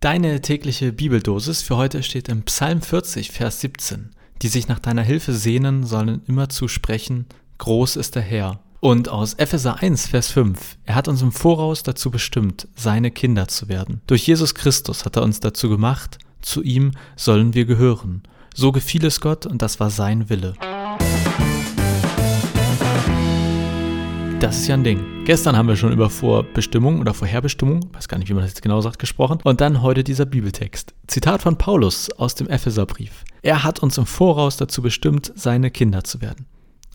Deine 0.00 0.42
tägliche 0.42 0.92
Bibeldosis 0.92 1.62
für 1.62 1.78
heute 1.78 2.02
steht 2.02 2.28
im 2.28 2.42
Psalm 2.42 2.82
40, 2.82 3.30
Vers 3.30 3.62
17. 3.62 4.10
Die 4.42 4.48
sich 4.48 4.68
nach 4.68 4.78
deiner 4.78 5.02
Hilfe 5.02 5.32
sehnen, 5.32 5.84
sollen 5.84 6.20
immer 6.26 6.50
zusprechen, 6.50 7.24
groß 7.56 7.96
ist 7.96 8.14
der 8.14 8.22
Herr. 8.22 8.60
Und 8.80 9.08
aus 9.08 9.34
Epheser 9.34 9.80
1, 9.80 10.08
Vers 10.08 10.28
5. 10.28 10.76
Er 10.84 10.96
hat 10.96 11.08
uns 11.08 11.22
im 11.22 11.32
Voraus 11.32 11.82
dazu 11.82 12.10
bestimmt, 12.10 12.68
seine 12.76 13.10
Kinder 13.10 13.48
zu 13.48 13.68
werden. 13.68 14.02
Durch 14.06 14.26
Jesus 14.26 14.54
Christus 14.54 15.06
hat 15.06 15.16
er 15.16 15.22
uns 15.22 15.40
dazu 15.40 15.70
gemacht, 15.70 16.18
zu 16.42 16.62
ihm 16.62 16.92
sollen 17.16 17.54
wir 17.54 17.64
gehören. 17.64 18.22
So 18.54 18.72
gefiel 18.72 19.06
es 19.06 19.22
Gott 19.22 19.46
und 19.46 19.62
das 19.62 19.80
war 19.80 19.88
sein 19.88 20.28
Wille. 20.28 20.52
Das 24.38 24.58
ist 24.58 24.68
ja 24.68 24.74
ein 24.74 24.84
Ding. 24.84 25.24
Gestern 25.24 25.56
haben 25.56 25.66
wir 25.66 25.76
schon 25.76 25.92
über 25.92 26.10
Vorbestimmung 26.10 27.00
oder 27.00 27.14
Vorherbestimmung, 27.14 27.88
weiß 27.94 28.06
gar 28.06 28.18
nicht, 28.18 28.28
wie 28.28 28.34
man 28.34 28.42
das 28.42 28.50
jetzt 28.50 28.62
genau 28.62 28.82
sagt, 28.82 28.98
gesprochen. 28.98 29.38
Und 29.42 29.62
dann 29.62 29.80
heute 29.80 30.04
dieser 30.04 30.26
Bibeltext. 30.26 30.94
Zitat 31.06 31.40
von 31.40 31.56
Paulus 31.56 32.10
aus 32.10 32.34
dem 32.34 32.46
Epheserbrief. 32.46 33.24
Er 33.40 33.64
hat 33.64 33.80
uns 33.80 33.96
im 33.96 34.04
Voraus 34.04 34.58
dazu 34.58 34.82
bestimmt, 34.82 35.32
seine 35.36 35.70
Kinder 35.70 36.04
zu 36.04 36.20
werden. 36.20 36.44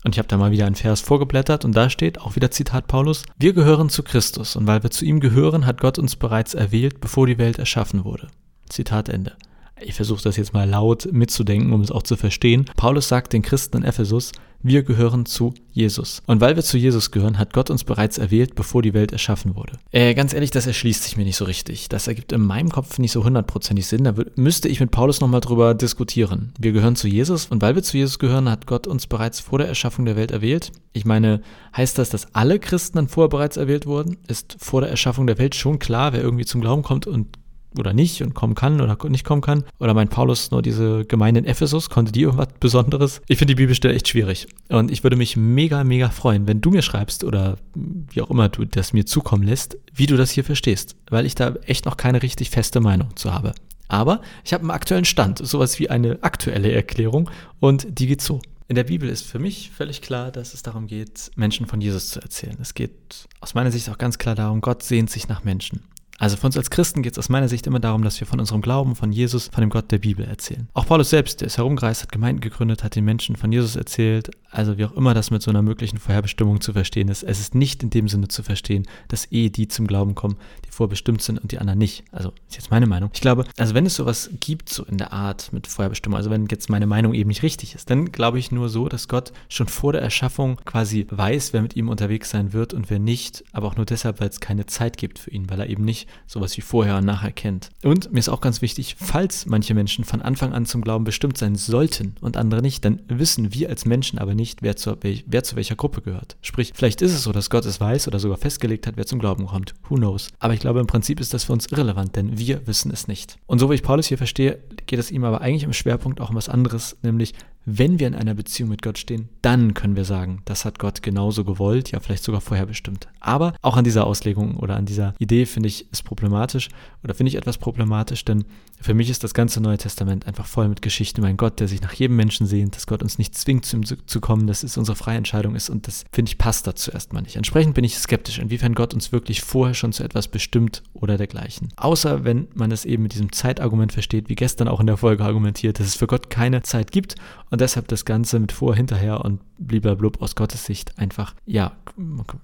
Und 0.04 0.14
ich 0.14 0.18
habe 0.18 0.28
da 0.28 0.36
mal 0.36 0.52
wieder 0.52 0.66
einen 0.66 0.76
Vers 0.76 1.00
vorgeblättert 1.00 1.64
und 1.64 1.74
da 1.74 1.90
steht 1.90 2.20
auch 2.20 2.36
wieder 2.36 2.52
Zitat 2.52 2.86
Paulus, 2.86 3.24
wir 3.38 3.52
gehören 3.52 3.88
zu 3.88 4.04
Christus 4.04 4.54
und 4.54 4.68
weil 4.68 4.82
wir 4.84 4.90
zu 4.90 5.04
ihm 5.04 5.18
gehören, 5.18 5.66
hat 5.66 5.80
Gott 5.80 5.98
uns 5.98 6.16
bereits 6.16 6.54
erwählt, 6.54 7.00
bevor 7.00 7.26
die 7.26 7.38
Welt 7.38 7.58
erschaffen 7.58 8.04
wurde. 8.04 8.28
Zitat 8.68 9.08
Ende. 9.08 9.32
Ich 9.80 9.94
versuche 9.94 10.22
das 10.22 10.36
jetzt 10.36 10.54
mal 10.54 10.68
laut 10.68 11.08
mitzudenken, 11.10 11.72
um 11.72 11.80
es 11.80 11.90
auch 11.90 12.02
zu 12.04 12.16
verstehen. 12.16 12.66
Paulus 12.76 13.08
sagt 13.08 13.32
den 13.32 13.42
Christen 13.42 13.78
in 13.78 13.84
Ephesus, 13.84 14.32
wir 14.62 14.82
gehören 14.82 15.26
zu 15.26 15.54
Jesus. 15.72 16.22
Und 16.26 16.40
weil 16.40 16.56
wir 16.56 16.62
zu 16.62 16.76
Jesus 16.76 17.10
gehören, 17.10 17.38
hat 17.38 17.52
Gott 17.52 17.70
uns 17.70 17.84
bereits 17.84 18.18
erwählt, 18.18 18.54
bevor 18.54 18.82
die 18.82 18.94
Welt 18.94 19.12
erschaffen 19.12 19.56
wurde. 19.56 19.78
Äh, 19.90 20.14
ganz 20.14 20.34
ehrlich, 20.34 20.50
das 20.50 20.66
erschließt 20.66 21.02
sich 21.02 21.16
mir 21.16 21.24
nicht 21.24 21.36
so 21.36 21.44
richtig. 21.44 21.88
Das 21.88 22.06
ergibt 22.06 22.32
in 22.32 22.42
meinem 22.42 22.70
Kopf 22.70 22.98
nicht 22.98 23.12
so 23.12 23.24
hundertprozentig 23.24 23.86
Sinn. 23.86 24.04
Da 24.04 24.14
müsste 24.36 24.68
ich 24.68 24.80
mit 24.80 24.90
Paulus 24.90 25.20
nochmal 25.20 25.40
drüber 25.40 25.74
diskutieren. 25.74 26.52
Wir 26.58 26.72
gehören 26.72 26.96
zu 26.96 27.08
Jesus 27.08 27.46
und 27.46 27.62
weil 27.62 27.74
wir 27.74 27.82
zu 27.82 27.96
Jesus 27.96 28.18
gehören, 28.18 28.50
hat 28.50 28.66
Gott 28.66 28.86
uns 28.86 29.06
bereits 29.06 29.40
vor 29.40 29.58
der 29.58 29.68
Erschaffung 29.68 30.04
der 30.04 30.16
Welt 30.16 30.30
erwählt. 30.30 30.72
Ich 30.92 31.04
meine, 31.04 31.40
heißt 31.76 31.98
das, 31.98 32.10
dass 32.10 32.34
alle 32.34 32.58
Christen 32.58 32.98
dann 32.98 33.08
vorher 33.08 33.30
bereits 33.30 33.56
erwählt 33.56 33.86
wurden? 33.86 34.18
Ist 34.28 34.56
vor 34.58 34.82
der 34.82 34.90
Erschaffung 34.90 35.26
der 35.26 35.38
Welt 35.38 35.54
schon 35.54 35.78
klar, 35.78 36.12
wer 36.12 36.22
irgendwie 36.22 36.44
zum 36.44 36.60
Glauben 36.60 36.82
kommt 36.82 37.06
und 37.06 37.38
oder 37.78 37.92
nicht 37.92 38.22
und 38.22 38.34
kommen 38.34 38.54
kann 38.54 38.80
oder 38.80 38.96
nicht 39.08 39.24
kommen 39.24 39.42
kann. 39.42 39.64
Oder 39.78 39.94
mein 39.94 40.08
Paulus 40.08 40.50
nur 40.50 40.62
diese 40.62 41.04
Gemeinde 41.04 41.40
in 41.40 41.46
Ephesus, 41.46 41.90
konnte 41.90 42.12
die 42.12 42.22
irgendwas 42.22 42.48
Besonderes? 42.60 43.20
Ich 43.28 43.38
finde 43.38 43.54
die 43.54 43.62
Bibelstelle 43.62 43.94
echt 43.94 44.08
schwierig. 44.08 44.46
Und 44.68 44.90
ich 44.90 45.02
würde 45.02 45.16
mich 45.16 45.36
mega, 45.36 45.84
mega 45.84 46.10
freuen, 46.10 46.46
wenn 46.46 46.60
du 46.60 46.70
mir 46.70 46.82
schreibst 46.82 47.24
oder 47.24 47.56
wie 47.74 48.22
auch 48.22 48.30
immer 48.30 48.48
du 48.48 48.64
das 48.64 48.92
mir 48.92 49.06
zukommen 49.06 49.42
lässt, 49.42 49.76
wie 49.92 50.06
du 50.06 50.16
das 50.16 50.30
hier 50.30 50.44
verstehst. 50.44 50.96
Weil 51.10 51.26
ich 51.26 51.34
da 51.34 51.54
echt 51.66 51.86
noch 51.86 51.96
keine 51.96 52.22
richtig 52.22 52.50
feste 52.50 52.80
Meinung 52.80 53.16
zu 53.16 53.32
habe. 53.32 53.54
Aber 53.88 54.22
ich 54.44 54.54
habe 54.54 54.62
einen 54.62 54.70
aktuellen 54.70 55.04
Stand, 55.04 55.38
sowas 55.46 55.78
wie 55.78 55.90
eine 55.90 56.22
aktuelle 56.22 56.72
Erklärung 56.72 57.30
und 57.60 57.86
die 57.90 58.06
geht 58.06 58.22
so. 58.22 58.40
In 58.68 58.74
der 58.74 58.84
Bibel 58.84 59.06
ist 59.10 59.26
für 59.26 59.38
mich 59.38 59.70
völlig 59.70 60.00
klar, 60.00 60.32
dass 60.32 60.54
es 60.54 60.62
darum 60.62 60.86
geht, 60.86 61.30
Menschen 61.36 61.66
von 61.66 61.82
Jesus 61.82 62.08
zu 62.08 62.22
erzählen. 62.22 62.56
Es 62.58 62.72
geht 62.72 63.28
aus 63.40 63.52
meiner 63.52 63.70
Sicht 63.70 63.90
auch 63.90 63.98
ganz 63.98 64.16
klar 64.16 64.34
darum, 64.34 64.62
Gott 64.62 64.82
sehnt 64.82 65.10
sich 65.10 65.28
nach 65.28 65.44
Menschen. 65.44 65.84
Also 66.18 66.36
für 66.36 66.46
uns 66.46 66.56
als 66.56 66.70
Christen 66.70 67.02
geht 67.02 67.12
es 67.12 67.18
aus 67.18 67.28
meiner 67.28 67.48
Sicht 67.48 67.66
immer 67.66 67.80
darum, 67.80 68.02
dass 68.04 68.20
wir 68.20 68.26
von 68.26 68.38
unserem 68.38 68.62
Glauben, 68.62 68.94
von 68.94 69.12
Jesus, 69.12 69.48
von 69.52 69.60
dem 69.60 69.70
Gott 69.70 69.90
der 69.90 69.98
Bibel 69.98 70.24
erzählen. 70.24 70.68
Auch 70.72 70.86
Paulus 70.86 71.10
selbst, 71.10 71.40
der 71.40 71.46
ist 71.46 71.58
herumgereist, 71.58 72.02
hat 72.02 72.12
Gemeinden 72.12 72.40
gegründet, 72.40 72.84
hat 72.84 72.94
den 72.94 73.04
Menschen 73.04 73.34
von 73.34 73.50
Jesus 73.50 73.76
erzählt. 73.76 74.30
Also 74.50 74.78
wie 74.78 74.84
auch 74.84 74.92
immer 74.92 75.14
das 75.14 75.30
mit 75.30 75.42
so 75.42 75.50
einer 75.50 75.62
möglichen 75.62 75.98
Vorherbestimmung 75.98 76.60
zu 76.60 76.74
verstehen 76.74 77.08
ist. 77.08 77.22
Es 77.22 77.40
ist 77.40 77.54
nicht 77.54 77.82
in 77.82 77.90
dem 77.90 78.06
Sinne 78.06 78.28
zu 78.28 78.42
verstehen, 78.42 78.86
dass 79.08 79.32
eh 79.32 79.48
die 79.48 79.66
zum 79.66 79.86
Glauben 79.86 80.14
kommen, 80.14 80.36
die 80.66 80.70
vorbestimmt 80.70 81.22
sind 81.22 81.38
und 81.38 81.52
die 81.52 81.58
anderen 81.58 81.78
nicht. 81.78 82.04
Also 82.12 82.32
ist 82.48 82.56
jetzt 82.56 82.70
meine 82.70 82.86
Meinung. 82.86 83.10
Ich 83.14 83.20
glaube, 83.20 83.44
also 83.56 83.74
wenn 83.74 83.86
es 83.86 83.96
sowas 83.96 84.30
gibt, 84.40 84.68
so 84.68 84.84
in 84.84 84.98
der 84.98 85.12
Art 85.12 85.52
mit 85.52 85.66
Vorherbestimmung, 85.66 86.16
also 86.16 86.30
wenn 86.30 86.46
jetzt 86.46 86.68
meine 86.70 86.86
Meinung 86.86 87.14
eben 87.14 87.28
nicht 87.28 87.42
richtig 87.42 87.74
ist, 87.74 87.90
dann 87.90 88.12
glaube 88.12 88.38
ich 88.38 88.52
nur 88.52 88.68
so, 88.68 88.88
dass 88.88 89.08
Gott 89.08 89.32
schon 89.48 89.68
vor 89.68 89.92
der 89.92 90.02
Erschaffung 90.02 90.60
quasi 90.64 91.06
weiß, 91.10 91.52
wer 91.52 91.62
mit 91.62 91.74
ihm 91.74 91.88
unterwegs 91.88 92.30
sein 92.30 92.52
wird 92.52 92.74
und 92.74 92.90
wer 92.90 92.98
nicht, 92.98 93.42
aber 93.52 93.66
auch 93.66 93.76
nur 93.76 93.86
deshalb, 93.86 94.20
weil 94.20 94.28
es 94.28 94.40
keine 94.40 94.66
Zeit 94.66 94.98
gibt 94.98 95.18
für 95.18 95.30
ihn, 95.30 95.50
weil 95.50 95.58
er 95.58 95.68
eben 95.68 95.84
nicht 95.84 96.01
sowas 96.26 96.56
wie 96.56 96.60
vorher 96.60 96.96
und 96.96 97.04
nachher 97.04 97.32
kennt. 97.32 97.70
Und 97.82 98.12
mir 98.12 98.18
ist 98.18 98.28
auch 98.28 98.40
ganz 98.40 98.62
wichtig, 98.62 98.96
falls 98.98 99.46
manche 99.46 99.74
Menschen 99.74 100.04
von 100.04 100.22
Anfang 100.22 100.52
an 100.52 100.66
zum 100.66 100.82
Glauben 100.82 101.04
bestimmt 101.04 101.38
sein 101.38 101.54
sollten 101.54 102.14
und 102.20 102.36
andere 102.36 102.62
nicht, 102.62 102.84
dann 102.84 103.00
wissen 103.08 103.54
wir 103.54 103.68
als 103.68 103.84
Menschen 103.84 104.18
aber 104.18 104.34
nicht, 104.34 104.62
wer 104.62 104.76
zu, 104.76 104.96
wer 105.00 105.44
zu 105.44 105.56
welcher 105.56 105.76
Gruppe 105.76 106.02
gehört. 106.02 106.36
Sprich, 106.42 106.72
vielleicht 106.74 107.02
ist 107.02 107.12
es 107.12 107.22
so, 107.22 107.32
dass 107.32 107.50
Gott 107.50 107.66
es 107.66 107.80
weiß 107.80 108.08
oder 108.08 108.18
sogar 108.18 108.38
festgelegt 108.38 108.86
hat, 108.86 108.96
wer 108.96 109.06
zum 109.06 109.18
Glauben 109.18 109.46
kommt. 109.46 109.74
Who 109.88 109.96
knows? 109.96 110.28
Aber 110.38 110.54
ich 110.54 110.60
glaube, 110.60 110.80
im 110.80 110.86
Prinzip 110.86 111.20
ist 111.20 111.34
das 111.34 111.44
für 111.44 111.52
uns 111.52 111.66
irrelevant, 111.66 112.16
denn 112.16 112.38
wir 112.38 112.66
wissen 112.66 112.90
es 112.90 113.08
nicht. 113.08 113.36
Und 113.46 113.58
so 113.58 113.70
wie 113.70 113.74
ich 113.74 113.82
Paulus 113.82 114.06
hier 114.06 114.18
verstehe, 114.18 114.58
geht 114.86 114.98
es 114.98 115.10
ihm 115.10 115.24
aber 115.24 115.40
eigentlich 115.40 115.64
im 115.64 115.72
Schwerpunkt 115.72 116.20
auch 116.20 116.30
um 116.30 116.36
was 116.36 116.48
anderes, 116.48 116.96
nämlich 117.02 117.34
wenn 117.64 118.00
wir 118.00 118.06
in 118.06 118.14
einer 118.14 118.34
Beziehung 118.34 118.70
mit 118.70 118.82
Gott 118.82 118.98
stehen, 118.98 119.28
dann 119.40 119.74
können 119.74 119.96
wir 119.96 120.04
sagen, 120.04 120.42
das 120.44 120.64
hat 120.64 120.78
Gott 120.78 121.02
genauso 121.02 121.44
gewollt, 121.44 121.92
ja 121.92 122.00
vielleicht 122.00 122.24
sogar 122.24 122.40
vorher 122.40 122.66
bestimmt. 122.66 123.08
Aber 123.20 123.54
auch 123.62 123.76
an 123.76 123.84
dieser 123.84 124.06
Auslegung 124.06 124.56
oder 124.56 124.76
an 124.76 124.86
dieser 124.86 125.14
Idee 125.18 125.46
finde 125.46 125.68
ich 125.68 125.86
es 125.92 126.02
problematisch 126.02 126.68
oder 127.04 127.14
finde 127.14 127.28
ich 127.28 127.36
etwas 127.36 127.58
problematisch, 127.58 128.24
denn 128.24 128.44
für 128.80 128.94
mich 128.94 129.10
ist 129.10 129.22
das 129.22 129.32
ganze 129.32 129.60
Neue 129.60 129.78
Testament 129.78 130.26
einfach 130.26 130.46
voll 130.46 130.68
mit 130.68 130.82
Geschichten 130.82 131.20
über 131.20 131.28
einen 131.28 131.36
Gott, 131.36 131.60
der 131.60 131.68
sich 131.68 131.80
nach 131.82 131.92
jedem 131.92 132.16
Menschen 132.16 132.46
sehnt, 132.46 132.74
dass 132.74 132.88
Gott 132.88 133.02
uns 133.02 133.16
nicht 133.16 133.36
zwingt, 133.36 133.64
zu 133.64 133.76
ihm 133.76 133.84
zu 133.84 134.20
kommen, 134.20 134.48
dass 134.48 134.64
es 134.64 134.76
unsere 134.76 134.96
freie 134.96 135.18
Entscheidung 135.18 135.54
ist 135.54 135.70
und 135.70 135.86
das 135.86 136.04
finde 136.12 136.30
ich 136.30 136.38
passt 136.38 136.66
dazu 136.66 136.90
erstmal 136.90 137.22
nicht. 137.22 137.36
Entsprechend 137.36 137.74
bin 137.74 137.84
ich 137.84 137.96
skeptisch, 137.96 138.38
inwiefern 138.38 138.74
Gott 138.74 138.92
uns 138.92 139.12
wirklich 139.12 139.42
vorher 139.42 139.74
schon 139.74 139.92
zu 139.92 140.02
etwas 140.02 140.26
bestimmt 140.26 140.82
oder 140.94 141.16
dergleichen. 141.16 141.68
Außer 141.76 142.24
wenn 142.24 142.48
man 142.54 142.72
es 142.72 142.84
eben 142.84 143.04
mit 143.04 143.14
diesem 143.14 143.30
Zeitargument 143.30 143.92
versteht, 143.92 144.28
wie 144.28 144.34
gestern 144.34 144.66
auch 144.66 144.80
in 144.80 144.86
der 144.86 144.96
Folge 144.96 145.24
argumentiert, 145.24 145.78
dass 145.78 145.86
es 145.86 145.94
für 145.94 146.08
Gott 146.08 146.28
keine 146.28 146.62
Zeit 146.62 146.90
gibt 146.90 147.14
und 147.52 147.60
deshalb 147.60 147.86
das 147.88 148.06
Ganze 148.06 148.40
mit 148.40 148.50
vor, 148.50 148.74
hinterher 148.74 149.22
und 149.22 149.40
bliblablub 149.58 150.22
aus 150.22 150.34
Gottes 150.34 150.64
Sicht 150.64 150.98
einfach, 150.98 151.34
ja, 151.44 151.72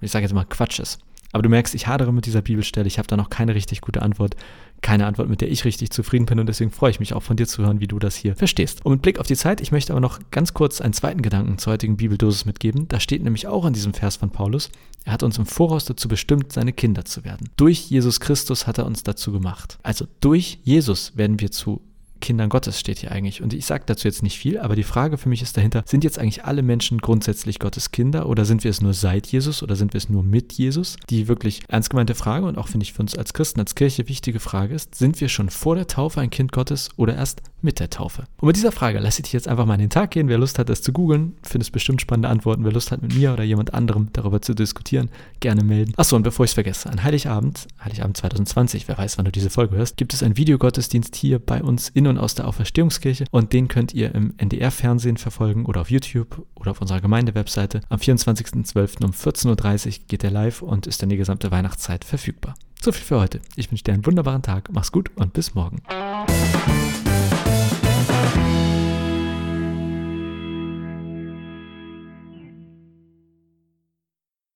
ich 0.01 0.11
sage 0.11 0.23
jetzt 0.23 0.33
mal 0.33 0.45
Quatsch 0.45 0.79
ist. 0.79 0.99
Aber 1.31 1.41
du 1.41 1.49
merkst, 1.49 1.73
ich 1.73 1.87
hadere 1.87 2.13
mit 2.13 2.27
dieser 2.27 2.43
Bibelstelle, 2.43 2.85
ich 2.85 2.99
habe 2.99 3.07
da 3.07 3.17
noch 3.17 3.31
keine 3.31 3.55
richtig 3.55 3.81
gute 3.81 4.03
Antwort, 4.03 4.35
keine 4.81 5.07
Antwort, 5.07 5.27
mit 5.27 5.41
der 5.41 5.49
ich 5.49 5.65
richtig 5.65 5.89
zufrieden 5.89 6.27
bin 6.27 6.39
und 6.39 6.45
deswegen 6.45 6.69
freue 6.69 6.91
ich 6.91 6.99
mich 6.99 7.13
auch 7.13 7.23
von 7.23 7.37
dir 7.37 7.47
zu 7.47 7.63
hören, 7.63 7.79
wie 7.79 7.87
du 7.87 7.97
das 7.97 8.15
hier 8.15 8.35
verstehst. 8.35 8.85
Und 8.85 8.91
mit 8.91 9.01
Blick 9.01 9.19
auf 9.19 9.25
die 9.25 9.35
Zeit, 9.35 9.61
ich 9.61 9.71
möchte 9.71 9.93
aber 9.93 9.99
noch 9.99 10.19
ganz 10.29 10.53
kurz 10.53 10.79
einen 10.79 10.93
zweiten 10.93 11.23
Gedanken 11.23 11.57
zur 11.57 11.73
heutigen 11.73 11.97
Bibeldosis 11.97 12.45
mitgeben. 12.45 12.87
Da 12.87 12.99
steht 12.99 13.23
nämlich 13.23 13.47
auch 13.47 13.65
in 13.65 13.73
diesem 13.73 13.95
Vers 13.95 14.17
von 14.17 14.29
Paulus, 14.29 14.69
er 15.05 15.13
hat 15.13 15.23
uns 15.23 15.39
im 15.39 15.47
Voraus 15.47 15.85
dazu 15.85 16.07
bestimmt, 16.07 16.53
seine 16.53 16.71
Kinder 16.71 17.03
zu 17.03 17.23
werden. 17.23 17.49
Durch 17.57 17.89
Jesus 17.89 18.19
Christus 18.19 18.67
hat 18.67 18.77
er 18.77 18.85
uns 18.85 19.01
dazu 19.01 19.31
gemacht. 19.31 19.79
Also 19.81 20.05
durch 20.19 20.59
Jesus 20.63 21.17
werden 21.17 21.39
wir 21.39 21.49
zu 21.49 21.81
Kindern 22.19 22.49
Gottes 22.49 22.79
steht 22.79 22.99
hier 22.99 23.11
eigentlich. 23.11 23.41
Und 23.41 23.53
ich 23.53 23.65
sage 23.65 23.83
dazu 23.85 24.07
jetzt 24.07 24.23
nicht 24.23 24.37
viel, 24.37 24.59
aber 24.59 24.75
die 24.75 24.83
Frage 24.83 25.17
für 25.17 25.29
mich 25.29 25.41
ist 25.41 25.57
dahinter, 25.57 25.83
sind 25.85 26.03
jetzt 26.03 26.19
eigentlich 26.19 26.45
alle 26.45 26.61
Menschen 26.61 26.99
grundsätzlich 26.99 27.59
Gottes 27.59 27.91
Kinder 27.91 28.27
oder 28.27 28.45
sind 28.45 28.63
wir 28.63 28.71
es 28.71 28.81
nur 28.81 28.93
seit 28.93 29.27
Jesus 29.27 29.63
oder 29.63 29.75
sind 29.75 29.93
wir 29.93 29.97
es 29.97 30.09
nur 30.09 30.23
mit 30.23 30.53
Jesus? 30.53 30.97
Die 31.09 31.27
wirklich 31.27 31.61
ernst 31.67 31.89
gemeinte 31.89 32.15
Frage 32.15 32.45
und 32.45 32.57
auch 32.57 32.67
finde 32.67 32.83
ich 32.83 32.93
für 32.93 33.01
uns 33.01 33.17
als 33.17 33.33
Christen, 33.33 33.59
als 33.59 33.75
Kirche 33.75 34.07
wichtige 34.07 34.39
Frage 34.39 34.73
ist, 34.73 34.95
sind 34.95 35.19
wir 35.21 35.29
schon 35.29 35.49
vor 35.49 35.75
der 35.75 35.87
Taufe 35.87 36.21
ein 36.21 36.29
Kind 36.29 36.51
Gottes 36.51 36.89
oder 36.97 37.15
erst 37.15 37.41
mit 37.61 37.79
der 37.79 37.89
Taufe? 37.89 38.23
Und 38.37 38.47
mit 38.47 38.55
dieser 38.55 38.71
Frage 38.71 38.99
lasse 38.99 39.19
ich 39.19 39.23
dich 39.23 39.33
jetzt 39.33 39.47
einfach 39.47 39.65
mal 39.65 39.75
in 39.75 39.81
den 39.81 39.89
Tag 39.89 40.11
gehen. 40.11 40.27
Wer 40.27 40.37
Lust 40.37 40.59
hat, 40.59 40.69
das 40.69 40.81
zu 40.81 40.93
googeln, 40.93 41.35
findest 41.43 41.71
bestimmt 41.71 42.01
spannende 42.01 42.29
Antworten. 42.29 42.63
Wer 42.63 42.71
Lust 42.71 42.91
hat, 42.91 43.01
mit 43.01 43.15
mir 43.15 43.33
oder 43.33 43.43
jemand 43.43 43.73
anderem 43.73 44.09
darüber 44.13 44.41
zu 44.41 44.53
diskutieren, 44.53 45.09
gerne 45.39 45.63
melden. 45.63 45.93
Achso, 45.97 46.15
und 46.15 46.23
bevor 46.23 46.45
ich 46.45 46.51
es 46.51 46.55
vergesse, 46.55 46.89
an 46.89 47.03
Heiligabend, 47.03 47.67
Heiligabend 47.83 48.17
2020, 48.17 48.87
wer 48.87 48.97
weiß, 48.97 49.17
wann 49.17 49.25
du 49.25 49.31
diese 49.31 49.49
Folge 49.49 49.75
hörst, 49.75 49.97
gibt 49.97 50.13
es 50.13 50.23
einen 50.23 50.37
Videogottesdienst 50.37 51.15
hier 51.15 51.39
bei 51.39 51.61
uns 51.61 51.89
in 51.89 52.07
und 52.09 52.17
aus 52.17 52.35
der 52.35 52.47
Auferstehungskirche 52.47 53.25
und 53.31 53.53
den 53.53 53.67
könnt 53.67 53.93
ihr 53.93 54.13
im 54.13 54.33
NDR-Fernsehen 54.37 55.17
verfolgen 55.17 55.65
oder 55.65 55.81
auf 55.81 55.91
YouTube 55.91 56.45
oder 56.55 56.71
auf 56.71 56.81
unserer 56.81 57.01
Gemeindewebseite. 57.01 57.81
Am 57.89 57.99
24.12. 57.99 59.03
um 59.03 59.11
14.30 59.11 59.87
Uhr 59.87 60.05
geht 60.07 60.23
er 60.23 60.31
live 60.31 60.61
und 60.61 60.87
ist 60.87 61.01
dann 61.01 61.09
die 61.09 61.17
gesamte 61.17 61.51
Weihnachtszeit 61.51 62.03
verfügbar. 62.03 62.55
So 62.81 62.91
viel 62.91 63.05
für 63.05 63.19
heute. 63.19 63.41
Ich 63.55 63.71
wünsche 63.71 63.83
dir 63.83 63.93
einen 63.93 64.05
wunderbaren 64.05 64.41
Tag, 64.41 64.69
mach's 64.71 64.91
gut 64.91 65.11
und 65.15 65.33
bis 65.33 65.53
morgen. 65.53 65.81